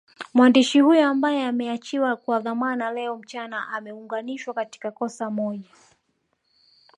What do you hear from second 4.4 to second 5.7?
katika kosa moj